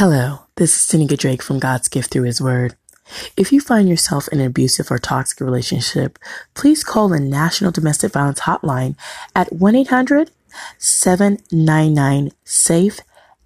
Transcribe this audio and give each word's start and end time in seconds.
Hello, 0.00 0.46
this 0.56 0.74
is 0.76 0.82
Tanika 0.88 1.14
Drake 1.14 1.42
from 1.42 1.58
God's 1.58 1.86
Gift 1.86 2.10
Through 2.10 2.22
His 2.22 2.40
Word. 2.40 2.74
If 3.36 3.52
you 3.52 3.60
find 3.60 3.86
yourself 3.86 4.28
in 4.28 4.40
an 4.40 4.46
abusive 4.46 4.90
or 4.90 4.98
toxic 4.98 5.42
relationship, 5.42 6.18
please 6.54 6.82
call 6.82 7.10
the 7.10 7.20
National 7.20 7.70
Domestic 7.70 8.12
Violence 8.12 8.40
Hotline 8.40 8.96
at 9.36 9.52
1 9.52 9.76
800 9.76 10.30
799 10.78 12.30
SAFE, 12.44 13.00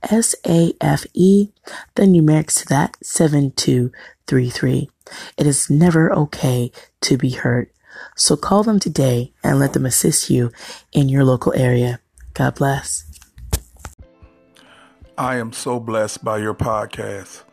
S 0.05 0.37
A 0.47 0.73
F 0.81 1.05
E, 1.13 1.49
the 1.97 2.05
numerics 2.05 2.61
to 2.61 2.67
that 2.67 2.99
7233. 3.03 4.91
It 5.37 5.47
is 5.49 5.69
never 5.69 6.13
okay 6.13 6.71
to 7.01 7.19
be 7.19 7.31
hurt. 7.31 7.73
So 8.15 8.37
call 8.37 8.63
them 8.63 8.79
today 8.79 9.33
and 9.43 9.59
let 9.59 9.73
them 9.73 9.87
assist 9.87 10.31
you 10.31 10.53
in 10.93 11.09
your 11.09 11.25
local 11.25 11.53
area. 11.57 11.99
God 12.33 12.55
bless. 12.55 13.11
I 15.17 15.37
am 15.37 15.53
so 15.53 15.79
blessed 15.79 16.25
by 16.25 16.39
your 16.39 16.55
podcast. 16.55 17.45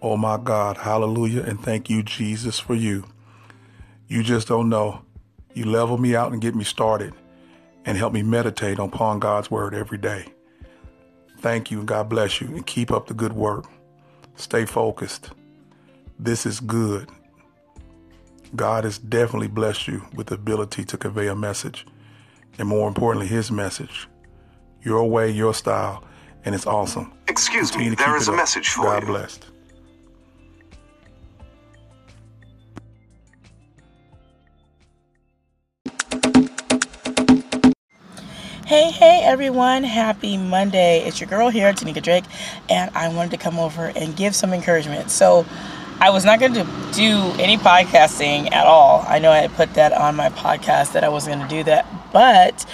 Oh 0.00 0.16
my 0.16 0.36
God, 0.36 0.76
hallelujah, 0.76 1.42
and 1.42 1.60
thank 1.60 1.90
you, 1.90 2.04
Jesus, 2.04 2.60
for 2.60 2.76
you. 2.76 3.04
You 4.06 4.22
just 4.22 4.46
don't 4.46 4.68
know. 4.68 5.02
You 5.52 5.64
level 5.64 5.98
me 5.98 6.14
out 6.14 6.30
and 6.30 6.40
get 6.40 6.54
me 6.54 6.62
started 6.62 7.12
and 7.84 7.98
help 7.98 8.12
me 8.12 8.22
meditate 8.22 8.78
upon 8.78 9.18
God's 9.18 9.50
word 9.50 9.74
every 9.74 9.98
day. 9.98 10.26
Thank 11.38 11.72
you, 11.72 11.80
and 11.80 11.88
God 11.88 12.08
bless 12.08 12.40
you, 12.40 12.46
and 12.46 12.64
keep 12.64 12.92
up 12.92 13.08
the 13.08 13.14
good 13.14 13.32
work. 13.32 13.64
Stay 14.36 14.64
focused. 14.64 15.32
This 16.16 16.46
is 16.46 16.60
good. 16.60 17.08
God 18.54 18.84
has 18.84 18.98
definitely 18.98 19.48
blessed 19.48 19.88
you 19.88 20.06
with 20.14 20.28
the 20.28 20.36
ability 20.36 20.84
to 20.84 20.96
convey 20.96 21.26
a 21.26 21.34
message, 21.34 21.86
and 22.56 22.68
more 22.68 22.86
importantly, 22.86 23.26
His 23.26 23.50
message. 23.50 24.06
Your 24.80 25.10
way, 25.10 25.28
your 25.28 25.54
style 25.54 26.04
and 26.44 26.54
it's 26.54 26.66
awesome. 26.66 27.12
Excuse 27.28 27.70
Continue 27.70 27.90
me, 27.90 27.96
there 27.96 28.16
is 28.16 28.28
a 28.28 28.32
up. 28.32 28.36
message 28.36 28.68
for 28.70 28.82
God 28.82 29.02
you. 29.02 29.06
God 29.06 29.06
blessed. 29.06 29.46
Hey, 38.66 38.90
hey 38.92 39.22
everyone, 39.24 39.82
happy 39.82 40.36
Monday. 40.36 41.00
It's 41.04 41.20
your 41.20 41.28
girl 41.28 41.48
here, 41.50 41.72
Tanika 41.72 42.02
Drake, 42.02 42.24
and 42.68 42.90
I 42.94 43.08
wanted 43.08 43.32
to 43.32 43.36
come 43.36 43.58
over 43.58 43.86
and 43.96 44.16
give 44.16 44.34
some 44.34 44.52
encouragement. 44.52 45.10
So, 45.10 45.44
I 46.02 46.08
was 46.10 46.24
not 46.24 46.40
going 46.40 46.54
to 46.54 46.64
do 46.94 47.32
any 47.38 47.58
podcasting 47.58 48.52
at 48.52 48.66
all. 48.66 49.04
I 49.06 49.18
know 49.18 49.32
I 49.32 49.38
had 49.38 49.52
put 49.52 49.74
that 49.74 49.92
on 49.92 50.16
my 50.16 50.30
podcast 50.30 50.92
that 50.94 51.04
I 51.04 51.10
wasn't 51.10 51.36
going 51.36 51.48
to 51.48 51.54
do 51.56 51.64
that, 51.64 51.86
but 52.10 52.64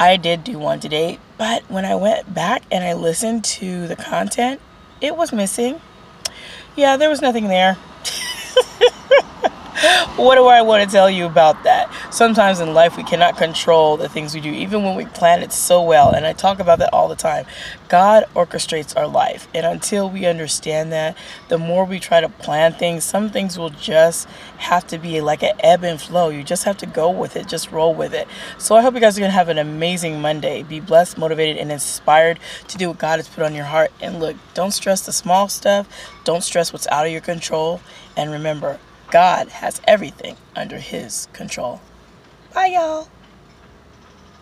I 0.00 0.16
did 0.16 0.44
do 0.44 0.60
one 0.60 0.78
today, 0.78 1.18
but 1.38 1.68
when 1.68 1.84
I 1.84 1.96
went 1.96 2.32
back 2.32 2.62
and 2.70 2.84
I 2.84 2.92
listened 2.92 3.44
to 3.44 3.88
the 3.88 3.96
content, 3.96 4.60
it 5.00 5.16
was 5.16 5.32
missing. 5.32 5.80
Yeah, 6.76 6.96
there 6.96 7.08
was 7.08 7.20
nothing 7.20 7.48
there. 7.48 7.76
what 10.16 10.36
do 10.36 10.46
I 10.46 10.62
want 10.62 10.84
to 10.84 10.90
tell 10.90 11.10
you 11.10 11.26
about 11.26 11.62
that? 11.64 11.92
Sometimes 12.12 12.60
in 12.60 12.74
life 12.74 12.96
we 12.96 13.02
cannot 13.02 13.36
control 13.36 13.96
the 13.96 14.08
things 14.08 14.34
we 14.34 14.40
do, 14.40 14.50
even 14.50 14.82
when 14.82 14.96
we 14.96 15.06
plan 15.06 15.42
it 15.42 15.52
so 15.52 15.82
well. 15.82 16.10
And 16.10 16.26
I 16.26 16.32
talk 16.32 16.58
about 16.58 16.78
that 16.80 16.92
all 16.92 17.08
the 17.08 17.16
time. 17.16 17.46
God 17.88 18.24
orchestrates 18.34 18.96
our 18.96 19.06
life. 19.06 19.48
And 19.54 19.64
until 19.64 20.10
we 20.10 20.26
understand 20.26 20.92
that, 20.92 21.16
the 21.48 21.58
more 21.58 21.84
we 21.84 21.98
try 21.98 22.20
to 22.20 22.28
plan 22.28 22.74
things, 22.74 23.04
some 23.04 23.30
things 23.30 23.58
will 23.58 23.70
just 23.70 24.28
have 24.58 24.86
to 24.88 24.98
be 24.98 25.20
like 25.20 25.42
an 25.42 25.54
ebb 25.60 25.84
and 25.84 26.00
flow. 26.00 26.28
You 26.28 26.42
just 26.42 26.64
have 26.64 26.76
to 26.78 26.86
go 26.86 27.10
with 27.10 27.36
it, 27.36 27.48
just 27.48 27.70
roll 27.70 27.94
with 27.94 28.12
it. 28.12 28.28
So 28.58 28.76
I 28.76 28.82
hope 28.82 28.94
you 28.94 29.00
guys 29.00 29.16
are 29.16 29.20
going 29.20 29.30
to 29.30 29.36
have 29.36 29.48
an 29.48 29.58
amazing 29.58 30.20
Monday. 30.20 30.62
Be 30.62 30.80
blessed, 30.80 31.18
motivated, 31.18 31.56
and 31.56 31.72
inspired 31.72 32.38
to 32.68 32.78
do 32.78 32.88
what 32.88 32.98
God 32.98 33.18
has 33.18 33.28
put 33.28 33.44
on 33.44 33.54
your 33.54 33.64
heart. 33.64 33.90
And 34.00 34.20
look, 34.20 34.36
don't 34.54 34.72
stress 34.72 35.04
the 35.06 35.12
small 35.12 35.48
stuff, 35.48 35.88
don't 36.24 36.42
stress 36.42 36.72
what's 36.72 36.86
out 36.88 37.06
of 37.06 37.12
your 37.12 37.20
control. 37.20 37.80
And 38.16 38.30
remember, 38.30 38.78
God 39.10 39.48
has 39.50 39.80
everything 39.86 40.36
under 40.56 40.78
his 40.78 41.28
control. 41.32 41.80
Bye, 42.54 42.68
y'all. 42.74 43.08